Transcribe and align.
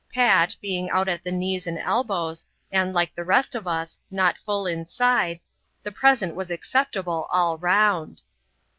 Pat, 0.11 0.55
being 0.63 0.89
out 0.89 1.07
at 1.07 1.23
the 1.23 1.31
knees 1.31 1.67
and 1.67 1.77
elbows, 1.77 2.43
and, 2.71 2.91
like 2.91 3.13
the 3.13 3.23
rest 3.23 3.53
of 3.53 3.67
us, 3.67 3.99
not 4.09 4.35
full 4.35 4.63
ioside, 4.63 5.39
the 5.83 5.91
present 5.91 6.33
was 6.33 6.49
acceptable 6.49 7.27
all 7.29 7.59
round. 7.59 8.23